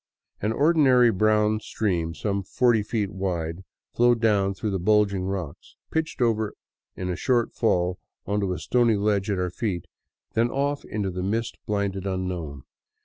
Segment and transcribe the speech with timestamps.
[0.41, 3.63] An ordinary brown stream some forty feet wide
[3.93, 6.55] flowed down through bulging rocks, pitched over
[6.95, 9.85] in a short fall on to a stony ledge at our feet,
[10.33, 12.63] then off into the mist blinded unknown.